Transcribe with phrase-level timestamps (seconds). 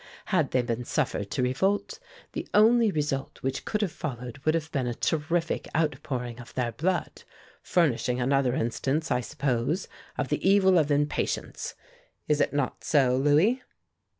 [0.33, 1.99] Had they been suffered to revolt,
[2.31, 6.71] the only result which could have followed would have been a terrific outpouring of their
[6.71, 7.21] blood,
[7.61, 9.87] furnishing another instance, I suppose,
[10.17, 11.75] of the evil of impatience;
[12.27, 13.61] is it not so, Louis?"